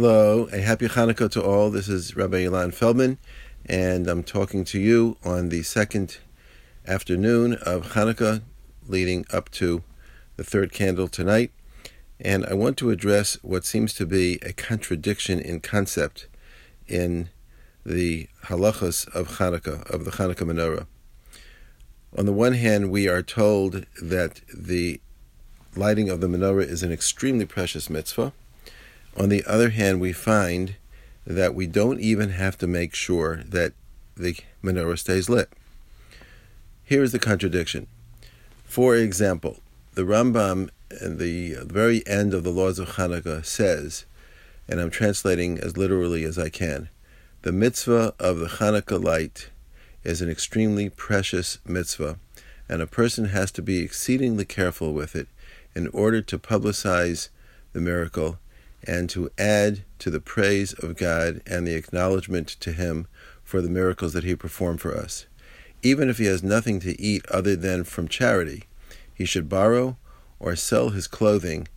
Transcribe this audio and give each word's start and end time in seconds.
Hello, 0.00 0.48
a 0.52 0.60
happy 0.60 0.86
Hanukkah 0.86 1.28
to 1.32 1.42
all. 1.42 1.70
This 1.70 1.88
is 1.88 2.14
Rabbi 2.14 2.44
Ilan 2.44 2.72
Feldman, 2.72 3.18
and 3.66 4.06
I'm 4.06 4.22
talking 4.22 4.62
to 4.66 4.78
you 4.78 5.16
on 5.24 5.48
the 5.48 5.64
second 5.64 6.18
afternoon 6.86 7.54
of 7.54 7.94
Hanukkah, 7.94 8.42
leading 8.86 9.26
up 9.32 9.50
to 9.50 9.82
the 10.36 10.44
third 10.44 10.70
candle 10.72 11.08
tonight. 11.08 11.50
And 12.20 12.46
I 12.46 12.54
want 12.54 12.76
to 12.76 12.90
address 12.90 13.38
what 13.42 13.64
seems 13.64 13.92
to 13.94 14.06
be 14.06 14.38
a 14.42 14.52
contradiction 14.52 15.40
in 15.40 15.58
concept 15.58 16.28
in 16.86 17.30
the 17.84 18.28
halachas 18.44 19.12
of 19.12 19.38
Hanukkah, 19.38 19.82
of 19.90 20.04
the 20.04 20.12
Hanukkah 20.12 20.46
menorah. 20.46 20.86
On 22.16 22.24
the 22.24 22.32
one 22.32 22.52
hand, 22.52 22.92
we 22.92 23.08
are 23.08 23.24
told 23.24 23.84
that 24.00 24.42
the 24.56 25.00
lighting 25.74 26.08
of 26.08 26.20
the 26.20 26.28
menorah 26.28 26.68
is 26.68 26.84
an 26.84 26.92
extremely 26.92 27.46
precious 27.46 27.90
mitzvah. 27.90 28.32
On 29.18 29.28
the 29.28 29.44
other 29.46 29.70
hand, 29.70 30.00
we 30.00 30.12
find 30.12 30.76
that 31.26 31.54
we 31.54 31.66
don't 31.66 32.00
even 32.00 32.30
have 32.30 32.56
to 32.58 32.68
make 32.68 32.94
sure 32.94 33.42
that 33.44 33.72
the 34.16 34.36
menorah 34.62 34.98
stays 34.98 35.28
lit. 35.28 35.50
Here 36.84 37.02
is 37.02 37.10
the 37.10 37.18
contradiction. 37.18 37.88
For 38.64 38.94
example, 38.94 39.58
the 39.94 40.02
Rambam 40.02 40.70
at 40.90 41.18
the 41.18 41.56
very 41.64 42.06
end 42.06 42.32
of 42.32 42.44
the 42.44 42.50
Laws 42.50 42.78
of 42.78 42.90
Hanukkah 42.90 43.44
says, 43.44 44.04
and 44.68 44.80
I'm 44.80 44.90
translating 44.90 45.58
as 45.58 45.76
literally 45.76 46.22
as 46.22 46.38
I 46.38 46.48
can, 46.48 46.88
the 47.42 47.52
mitzvah 47.52 48.14
of 48.20 48.38
the 48.38 48.46
Hanukkah 48.46 49.02
light 49.02 49.50
is 50.04 50.22
an 50.22 50.30
extremely 50.30 50.88
precious 50.90 51.58
mitzvah, 51.66 52.18
and 52.68 52.80
a 52.80 52.86
person 52.86 53.26
has 53.26 53.50
to 53.52 53.62
be 53.62 53.80
exceedingly 53.80 54.44
careful 54.44 54.92
with 54.92 55.16
it 55.16 55.26
in 55.74 55.88
order 55.88 56.22
to 56.22 56.38
publicize 56.38 57.30
the 57.72 57.80
miracle 57.80 58.38
and 58.84 59.10
to 59.10 59.30
add 59.38 59.84
to 59.98 60.10
the 60.10 60.20
praise 60.20 60.72
of 60.72 60.96
God 60.96 61.42
and 61.46 61.66
the 61.66 61.74
acknowledgement 61.74 62.48
to 62.60 62.72
Him 62.72 63.06
for 63.42 63.60
the 63.60 63.70
miracles 63.70 64.12
that 64.12 64.24
He 64.24 64.36
performed 64.36 64.80
for 64.80 64.96
us. 64.96 65.26
Even 65.82 66.08
if 66.08 66.18
he 66.18 66.26
has 66.26 66.42
nothing 66.42 66.80
to 66.80 67.00
eat 67.00 67.24
other 67.30 67.54
than 67.54 67.84
from 67.84 68.08
charity, 68.08 68.64
he 69.14 69.24
should 69.24 69.48
borrow 69.48 69.96
or 70.40 70.56
sell 70.56 70.90
his 70.90 71.06
clothing 71.06 71.68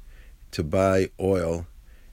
to 0.52 0.64
buy 0.64 1.10
oil 1.20 1.68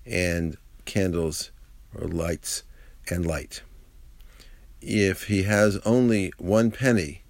and 0.05 0.56
candles 0.84 1.50
or 1.94 2.06
lights 2.06 2.62
and 3.11 3.25
light. 3.25 3.62
If 4.81 5.25
he 5.25 5.44
has 5.44 5.78
only 5.78 6.33
one 6.39 6.70
penny 6.70 7.22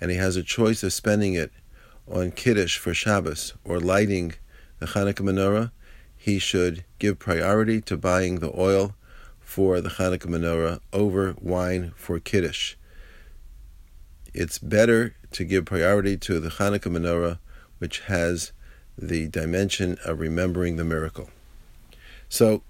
and 0.00 0.10
he 0.10 0.16
has 0.16 0.36
a 0.36 0.42
choice 0.42 0.82
of 0.82 0.92
spending 0.92 1.34
it 1.34 1.52
on 2.10 2.32
Kiddush 2.32 2.78
for 2.78 2.94
Shabbos 2.94 3.52
or 3.62 3.78
lighting 3.78 4.34
the 4.78 4.86
Hanukkah 4.86 5.20
menorah, 5.20 5.70
he 6.18 6.38
should 6.38 6.84
give 6.98 7.18
priority 7.18 7.80
to 7.82 7.96
buying 7.96 8.40
the 8.40 8.52
oil 8.58 8.94
for 9.40 9.80
the 9.80 9.88
Hanukkah 9.88 10.26
menorah 10.26 10.80
over 10.92 11.34
wine 11.40 11.92
for 11.96 12.18
Kiddush. 12.18 12.74
It's 14.34 14.58
better 14.58 15.14
to 15.32 15.44
give 15.44 15.64
priority 15.64 16.16
to 16.18 16.38
the 16.38 16.50
Hanukkah 16.50 16.92
menorah, 16.92 17.38
which 17.78 18.00
has 18.00 18.52
the 18.96 19.28
dimension 19.28 19.96
of 20.04 20.20
remembering 20.20 20.76
the 20.76 20.84
miracle. 20.84 21.30
So, 22.28 22.62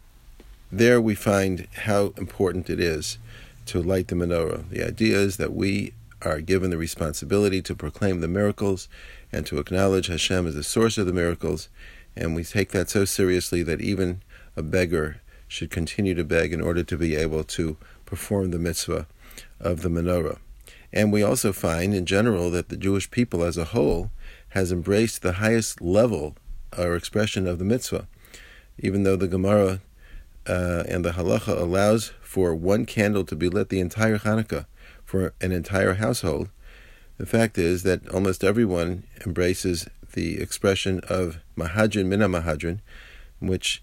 there 0.70 1.00
we 1.00 1.14
find 1.14 1.66
how 1.84 2.12
important 2.18 2.68
it 2.68 2.78
is 2.78 3.18
to 3.66 3.82
light 3.82 4.08
the 4.08 4.14
menorah. 4.14 4.68
The 4.68 4.86
idea 4.86 5.16
is 5.16 5.38
that 5.38 5.54
we 5.54 5.94
are 6.22 6.40
given 6.40 6.70
the 6.70 6.76
responsibility 6.76 7.62
to 7.62 7.74
proclaim 7.74 8.20
the 8.20 8.28
miracles 8.28 8.88
and 9.32 9.46
to 9.46 9.58
acknowledge 9.58 10.08
Hashem 10.08 10.46
as 10.46 10.54
the 10.54 10.62
source 10.62 10.98
of 10.98 11.06
the 11.06 11.12
miracles 11.12 11.68
and 12.18 12.34
we 12.34 12.44
take 12.44 12.72
that 12.72 12.90
so 12.90 13.04
seriously 13.04 13.62
that 13.62 13.80
even 13.80 14.22
a 14.56 14.62
beggar 14.62 15.20
should 15.46 15.70
continue 15.70 16.14
to 16.14 16.24
beg 16.24 16.52
in 16.52 16.60
order 16.60 16.82
to 16.82 16.96
be 16.98 17.14
able 17.14 17.44
to 17.44 17.76
perform 18.04 18.50
the 18.50 18.58
mitzvah 18.58 19.06
of 19.60 19.82
the 19.82 19.88
menorah. 19.88 20.38
And 20.92 21.12
we 21.12 21.22
also 21.22 21.52
find 21.52 21.94
in 21.94 22.06
general 22.06 22.50
that 22.50 22.68
the 22.68 22.76
Jewish 22.76 23.10
people 23.10 23.44
as 23.44 23.56
a 23.56 23.66
whole 23.66 24.10
has 24.50 24.72
embraced 24.72 25.22
the 25.22 25.34
highest 25.34 25.80
level 25.80 26.36
or 26.76 26.96
expression 26.96 27.46
of 27.46 27.58
the 27.58 27.64
mitzvah. 27.64 28.08
Even 28.78 29.04
though 29.04 29.16
the 29.16 29.28
Gemara 29.28 29.80
uh, 30.46 30.84
and 30.88 31.04
the 31.04 31.12
halacha 31.12 31.58
allows 31.58 32.12
for 32.20 32.54
one 32.54 32.86
candle 32.86 33.24
to 33.24 33.36
be 33.36 33.48
lit 33.48 33.68
the 33.68 33.80
entire 33.80 34.18
Hanukkah 34.18 34.66
for 35.04 35.34
an 35.40 35.52
entire 35.52 35.94
household, 35.94 36.48
the 37.18 37.26
fact 37.26 37.58
is 37.58 37.82
that 37.82 38.08
almost 38.08 38.42
everyone 38.42 39.04
embraces 39.26 39.88
the 40.14 40.40
expression 40.40 41.00
of 41.08 41.38
Mehadrin 41.56 42.06
min 42.06 42.20
Hamehadrin, 42.20 42.80
in 43.40 43.48
which 43.48 43.82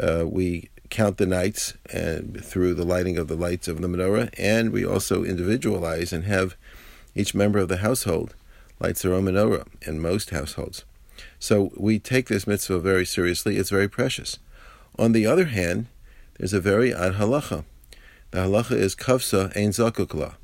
uh, 0.00 0.24
we 0.26 0.70
count 0.90 1.18
the 1.18 1.26
nights 1.26 1.74
and 1.92 2.42
through 2.44 2.74
the 2.74 2.84
lighting 2.84 3.18
of 3.18 3.28
the 3.28 3.36
lights 3.36 3.68
of 3.68 3.80
the 3.80 3.88
menorah, 3.88 4.30
and 4.38 4.72
we 4.72 4.84
also 4.84 5.24
individualize 5.24 6.12
and 6.12 6.24
have 6.24 6.56
each 7.14 7.34
member 7.34 7.58
of 7.58 7.68
the 7.68 7.78
household 7.78 8.34
lights 8.80 9.02
their 9.02 9.12
own 9.12 9.24
menorah 9.24 9.66
in 9.82 10.00
most 10.00 10.30
households. 10.30 10.84
So 11.38 11.72
we 11.76 11.98
take 11.98 12.28
this 12.28 12.46
mitzvah 12.46 12.78
very 12.78 13.04
seriously. 13.04 13.56
It's 13.56 13.70
very 13.70 13.88
precious. 13.88 14.38
On 14.98 15.12
the 15.12 15.26
other 15.26 15.46
hand, 15.46 15.86
there's 16.38 16.52
a 16.52 16.60
very 16.60 16.94
odd 16.94 17.14
halacha. 17.14 17.64
The 18.30 18.38
halacha 18.38 18.72
is 18.72 18.94
kavsa 18.94 19.54
ein 19.56 19.70
zakukla. 19.70 20.34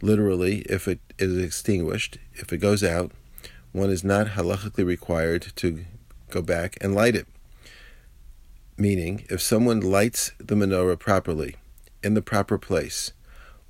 Literally, 0.00 0.60
if 0.62 0.86
it 0.86 1.00
is 1.18 1.36
extinguished, 1.36 2.18
if 2.34 2.52
it 2.52 2.58
goes 2.58 2.84
out, 2.84 3.12
one 3.72 3.90
is 3.90 4.04
not 4.04 4.28
halachically 4.28 4.86
required 4.86 5.52
to 5.56 5.84
go 6.30 6.40
back 6.40 6.76
and 6.80 6.94
light 6.94 7.16
it. 7.16 7.26
Meaning, 8.76 9.26
if 9.28 9.42
someone 9.42 9.80
lights 9.80 10.32
the 10.38 10.54
menorah 10.54 10.98
properly, 10.98 11.56
in 12.02 12.14
the 12.14 12.22
proper 12.22 12.58
place, 12.58 13.12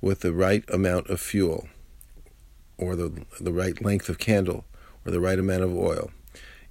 with 0.01 0.19
the 0.19 0.33
right 0.33 0.63
amount 0.69 1.09
of 1.09 1.19
fuel, 1.19 1.67
or 2.77 2.95
the, 2.95 3.25
the 3.41 3.51
right 3.51 3.83
length 3.83 4.07
of 4.07 4.19
candle, 4.19 4.65
or 5.05 5.11
the 5.11 5.19
right 5.19 5.39
amount 5.39 5.63
of 5.63 5.75
oil, 5.75 6.11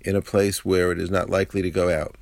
in 0.00 0.14
a 0.14 0.22
place 0.22 0.64
where 0.64 0.92
it 0.92 1.00
is 1.00 1.10
not 1.10 1.28
likely 1.28 1.62
to 1.62 1.70
go 1.70 1.90
out, 1.90 2.14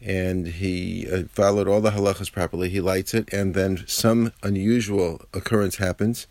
and 0.00 0.46
he 0.46 1.06
uh, 1.10 1.24
followed 1.24 1.68
all 1.68 1.80
the 1.80 1.90
halachas 1.90 2.32
properly, 2.32 2.68
he 2.68 2.80
lights 2.80 3.14
it, 3.14 3.32
and 3.32 3.54
then 3.54 3.84
some 3.86 4.32
unusual 4.42 5.22
occurrence 5.34 5.76
happens, 5.76 6.26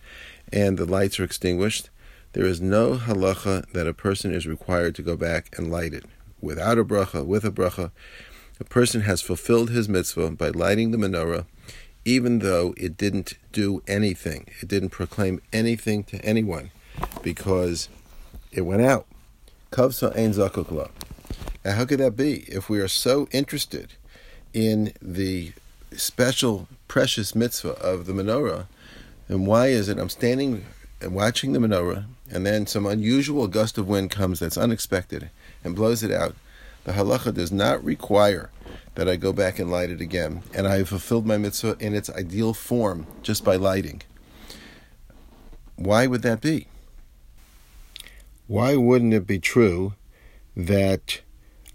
and 0.52 0.78
the 0.78 0.86
lights 0.86 1.20
are 1.20 1.24
extinguished, 1.24 1.90
there 2.34 2.46
is 2.46 2.62
no 2.62 2.98
halacha 2.98 3.66
that 3.72 3.88
a 3.88 3.94
person 3.94 4.34
is 4.34 4.46
required 4.46 4.96
to 4.96 5.02
go 5.02 5.18
back 5.18 5.58
and 5.58 5.72
light 5.72 5.94
it. 5.94 6.06
Without 6.40 6.78
a 6.78 6.86
bracha, 6.86 7.26
with 7.26 7.44
a 7.44 7.52
bracha, 7.52 7.92
a 8.60 8.64
person 8.64 9.02
has 9.02 9.22
fulfilled 9.22 9.70
his 9.70 9.90
mitzvah 9.90 10.32
by 10.32 10.50
lighting 10.50 10.92
the 10.92 10.98
menorah, 10.98 11.46
even 12.06 12.40
though 12.40 12.74
it 12.78 12.96
didn't 12.96 13.34
do 13.52 13.82
anything. 13.88 14.48
It 14.62 14.68
didn't 14.68 14.90
proclaim 14.90 15.42
anything 15.52 16.04
to 16.06 16.24
anyone 16.24 16.72
because 17.22 17.90
it 18.52 18.62
went 18.62 18.82
out. 18.82 19.08
Kavsa 19.72 20.16
ein 20.16 20.32
zakukla. 20.32 20.90
Now, 21.68 21.74
how 21.74 21.84
could 21.84 22.00
that 22.00 22.16
be? 22.16 22.46
If 22.48 22.70
we 22.70 22.80
are 22.80 22.88
so 22.88 23.28
interested 23.34 23.96
in 24.54 24.94
the 25.02 25.52
special, 25.92 26.70
precious 26.88 27.36
mitzvah 27.36 27.78
of 27.82 28.06
the 28.06 28.14
menorah, 28.14 28.68
And 29.28 29.46
why 29.46 29.68
is 29.68 29.90
it 29.90 30.00
I'm 30.00 30.08
standing 30.08 30.64
and 31.02 31.14
watching 31.14 31.52
the 31.52 31.60
menorah, 31.60 32.06
and 32.32 32.46
then 32.46 32.68
some 32.68 32.86
unusual 32.86 33.50
gust 33.50 33.78
of 33.78 33.86
wind 33.86 34.12
comes 34.12 34.40
that's 34.40 34.58
unexpected 34.58 35.30
and 35.62 35.76
blows 35.76 36.04
it 36.04 36.12
out, 36.12 36.38
the 36.86 36.94
halacha 36.94 37.34
does 37.34 37.52
not 37.52 37.84
require 37.84 38.50
that 38.96 39.10
I 39.10 39.18
go 39.18 39.34
back 39.34 39.60
and 39.60 39.70
light 39.70 39.90
it 39.90 40.00
again, 40.00 40.44
and 40.54 40.70
I 40.70 40.78
have 40.78 40.88
fulfilled 40.88 41.28
my 41.28 41.38
mitzvah 41.38 41.76
in 41.82 41.94
its 41.94 42.10
ideal 42.10 42.54
form 42.54 43.08
just 43.24 43.44
by 43.44 43.58
lighting. 43.58 44.04
Why 45.76 46.08
would 46.08 46.22
that 46.22 46.40
be? 46.40 46.70
Why 48.48 48.78
wouldn't 48.78 49.14
it 49.14 49.28
be 49.28 49.40
true 49.40 49.96
that 50.56 51.20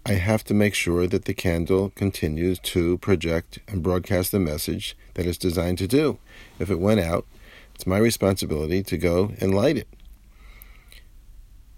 I 0.05 0.13
have 0.13 0.43
to 0.45 0.53
make 0.53 0.75
sure 0.75 1.07
that 1.07 1.25
the 1.25 1.33
candle 1.33 1.91
continues 1.95 2.59
to 2.59 2.97
project 2.97 3.59
and 3.69 3.81
broadcast 3.81 4.31
the 4.33 4.39
message 4.39 4.97
that 5.13 5.25
it's 5.25 5.37
designed 5.37 5.77
to 5.77 5.87
do? 5.87 6.17
If 6.59 6.69
it 6.69 6.79
went 6.79 6.99
out, 6.99 7.25
it's 7.73 7.87
my 7.87 7.97
responsibility 7.97 8.83
to 8.83 8.97
go 8.97 9.31
and 9.39 9.55
light 9.55 9.77
it. 9.77 9.87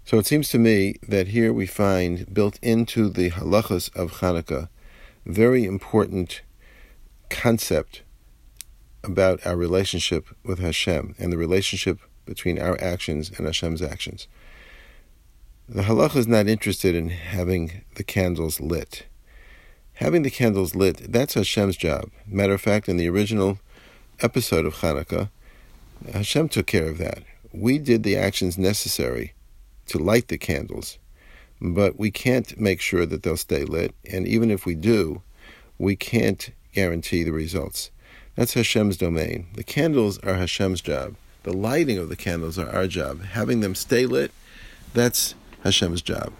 So 0.04 0.18
it 0.18 0.26
seems 0.26 0.48
to 0.50 0.58
me 0.58 0.96
that 1.06 1.28
here 1.28 1.52
we 1.52 1.66
find 1.66 2.32
built 2.32 2.58
into 2.62 3.08
the 3.08 3.30
halachas 3.30 3.94
of 3.94 4.14
Hanukkah 4.14 4.68
very 5.24 5.64
important 5.64 6.42
concept 7.28 8.02
about 9.02 9.44
our 9.46 9.56
relationship 9.56 10.26
with 10.44 10.60
Hashem 10.60 11.14
and 11.18 11.32
the 11.32 11.36
relationship 11.36 11.98
between 12.24 12.60
our 12.60 12.80
actions 12.80 13.30
and 13.36 13.46
Hashem's 13.46 13.82
actions. 13.82 14.28
The 15.68 15.82
halacha 15.82 16.14
is 16.14 16.28
not 16.28 16.46
interested 16.46 16.94
in 16.94 17.08
having 17.08 17.82
the 17.96 18.04
candles 18.04 18.60
lit. 18.60 19.04
Having 19.94 20.22
the 20.22 20.30
candles 20.30 20.76
lit, 20.76 21.10
that's 21.12 21.34
Hashem's 21.34 21.76
job. 21.76 22.10
Matter 22.24 22.54
of 22.54 22.60
fact, 22.60 22.88
in 22.88 22.98
the 22.98 23.08
original 23.08 23.58
episode 24.20 24.64
of 24.64 24.76
Hanukkah, 24.76 25.28
Hashem 26.12 26.50
took 26.50 26.68
care 26.68 26.88
of 26.88 26.98
that. 26.98 27.24
We 27.52 27.78
did 27.80 28.04
the 28.04 28.16
actions 28.16 28.56
necessary 28.56 29.32
to 29.86 29.98
light 29.98 30.28
the 30.28 30.38
candles, 30.38 30.98
but 31.60 31.98
we 31.98 32.12
can't 32.12 32.56
make 32.60 32.80
sure 32.80 33.04
that 33.04 33.24
they'll 33.24 33.36
stay 33.36 33.64
lit. 33.64 33.92
And 34.08 34.28
even 34.28 34.52
if 34.52 34.66
we 34.66 34.76
do, 34.76 35.22
we 35.78 35.96
can't 35.96 36.48
guarantee 36.74 37.24
the 37.24 37.32
results. 37.32 37.90
That's 38.36 38.54
Hashem's 38.54 38.98
domain. 38.98 39.48
The 39.54 39.64
candles 39.64 40.18
are 40.18 40.34
Hashem's 40.34 40.80
job. 40.80 41.16
The 41.42 41.52
lighting 41.52 41.98
of 41.98 42.08
the 42.08 42.14
candles 42.14 42.56
are 42.56 42.70
our 42.70 42.86
job. 42.86 43.24
Having 43.24 43.60
them 43.60 43.74
stay 43.74 44.06
lit, 44.06 44.30
that's 44.94 45.34
Hashem's 45.66 46.00
job. 46.00 46.32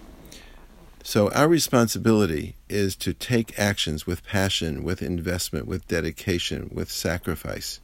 So 1.02 1.32
our 1.32 1.48
responsibility 1.48 2.54
is 2.68 2.94
to 2.96 3.12
take 3.12 3.58
actions 3.58 4.06
with 4.06 4.24
passion, 4.24 4.84
with 4.84 5.02
investment, 5.02 5.66
with 5.66 5.88
dedication, 5.88 6.70
with 6.72 6.92
sacrifice. 6.92 7.80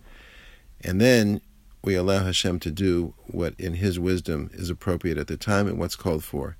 And 0.82 1.00
then 1.00 1.40
we 1.82 1.96
allow 1.96 2.22
Hashem 2.22 2.60
to 2.60 2.70
do 2.70 3.14
what 3.26 3.54
in 3.58 3.74
His 3.74 3.98
wisdom 3.98 4.50
is 4.52 4.70
appropriate 4.70 5.18
at 5.18 5.26
the 5.26 5.36
time 5.36 5.66
and 5.66 5.80
what's 5.80 5.96
called 5.96 6.22
for. 6.22 6.56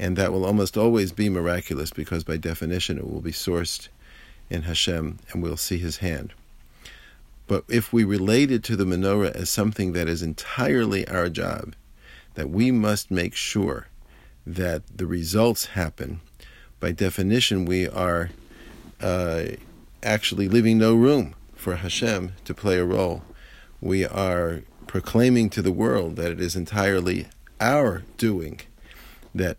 And 0.00 0.16
that 0.16 0.32
will 0.32 0.44
almost 0.44 0.76
always 0.76 1.12
be 1.12 1.28
miraculous 1.28 1.92
because 1.92 2.24
by 2.24 2.38
definition 2.38 2.98
it 2.98 3.08
will 3.08 3.20
be 3.20 3.30
sourced 3.30 3.86
in 4.50 4.62
Hashem 4.62 5.20
and 5.30 5.44
we'll 5.44 5.56
see 5.56 5.78
His 5.78 5.98
hand. 5.98 6.32
But 7.46 7.62
if 7.68 7.92
we 7.92 8.02
relate 8.02 8.50
it 8.50 8.64
to 8.64 8.74
the 8.74 8.84
menorah 8.84 9.36
as 9.36 9.48
something 9.48 9.92
that 9.92 10.08
is 10.08 10.24
entirely 10.24 11.06
our 11.06 11.28
job, 11.28 11.76
that 12.34 12.50
we 12.50 12.72
must 12.72 13.12
make 13.12 13.36
sure 13.36 13.86
that 14.54 14.82
the 14.98 15.06
results 15.06 15.66
happen, 15.66 16.20
by 16.80 16.92
definition, 16.92 17.64
we 17.64 17.88
are 17.88 18.30
uh, 19.00 19.44
actually 20.02 20.48
leaving 20.48 20.78
no 20.78 20.94
room 20.94 21.34
for 21.54 21.76
Hashem 21.76 22.32
to 22.44 22.54
play 22.54 22.78
a 22.78 22.84
role 22.84 23.22
we 23.80 24.04
are 24.04 24.62
proclaiming 24.86 25.50
to 25.50 25.62
the 25.62 25.72
world 25.72 26.16
that 26.16 26.32
it 26.32 26.40
is 26.40 26.56
entirely 26.56 27.26
our 27.60 28.02
doing 28.16 28.60
that 29.34 29.58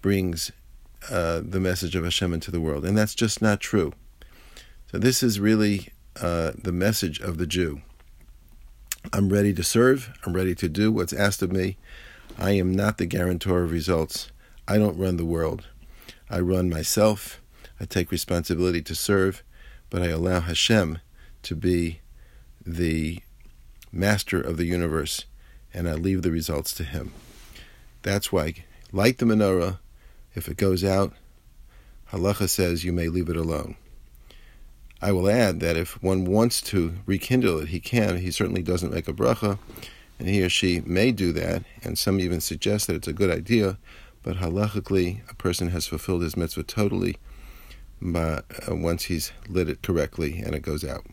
brings 0.00 0.50
uh, 1.10 1.40
the 1.44 1.60
message 1.60 1.96
of 1.96 2.04
Hashem 2.04 2.32
into 2.32 2.50
the 2.50 2.60
world. 2.60 2.84
And 2.84 2.96
that's 2.96 3.14
just 3.14 3.42
not 3.42 3.60
true. 3.60 3.92
So, 4.90 4.98
this 4.98 5.22
is 5.22 5.40
really 5.40 5.88
uh, 6.20 6.52
the 6.56 6.72
message 6.72 7.20
of 7.20 7.38
the 7.38 7.46
Jew. 7.46 7.82
I'm 9.12 9.30
ready 9.30 9.52
to 9.54 9.64
serve, 9.64 10.12
I'm 10.24 10.32
ready 10.32 10.54
to 10.54 10.68
do 10.68 10.92
what's 10.92 11.12
asked 11.12 11.42
of 11.42 11.50
me. 11.50 11.76
I 12.38 12.52
am 12.52 12.74
not 12.74 12.98
the 12.98 13.06
guarantor 13.06 13.62
of 13.62 13.72
results. 13.72 14.30
I 14.66 14.78
don't 14.78 14.98
run 14.98 15.16
the 15.16 15.24
world. 15.24 15.66
I 16.30 16.40
run 16.40 16.68
myself. 16.70 17.40
I 17.80 17.84
take 17.84 18.10
responsibility 18.10 18.82
to 18.82 18.94
serve, 18.94 19.42
but 19.90 20.02
I 20.02 20.06
allow 20.06 20.40
Hashem 20.40 20.98
to 21.42 21.56
be 21.56 22.00
the 22.64 23.20
master 23.90 24.40
of 24.40 24.56
the 24.56 24.64
universe, 24.64 25.24
and 25.74 25.88
I 25.88 25.94
leave 25.94 26.22
the 26.22 26.30
results 26.30 26.72
to 26.74 26.84
him. 26.84 27.12
That's 28.02 28.32
why 28.32 28.64
light 28.92 29.18
the 29.18 29.26
menorah. 29.26 29.78
If 30.34 30.48
it 30.48 30.56
goes 30.56 30.82
out, 30.82 31.12
halacha 32.12 32.48
says 32.48 32.84
you 32.84 32.92
may 32.92 33.08
leave 33.08 33.28
it 33.28 33.36
alone. 33.36 33.76
I 35.02 35.12
will 35.12 35.28
add 35.28 35.60
that 35.60 35.76
if 35.76 36.02
one 36.02 36.24
wants 36.24 36.62
to 36.62 36.94
rekindle 37.06 37.58
it, 37.58 37.68
he 37.68 37.80
can. 37.80 38.18
He 38.18 38.30
certainly 38.30 38.62
doesn't 38.62 38.94
make 38.94 39.08
a 39.08 39.12
bracha, 39.12 39.58
and 40.22 40.30
he 40.30 40.40
or 40.40 40.48
she 40.48 40.80
may 40.86 41.10
do 41.10 41.32
that, 41.32 41.64
and 41.82 41.98
some 41.98 42.20
even 42.20 42.40
suggest 42.40 42.86
that 42.86 42.94
it's 42.94 43.08
a 43.08 43.12
good 43.12 43.28
idea, 43.28 43.76
but 44.22 44.36
halachically, 44.36 45.28
a 45.28 45.34
person 45.34 45.70
has 45.70 45.88
fulfilled 45.88 46.22
his 46.22 46.36
mitzvah 46.36 46.62
totally 46.62 47.16
but, 48.00 48.44
uh, 48.68 48.76
once 48.76 49.04
he's 49.04 49.32
lit 49.48 49.68
it 49.68 49.82
correctly 49.82 50.38
and 50.38 50.54
it 50.54 50.62
goes 50.62 50.84
out. 50.84 51.04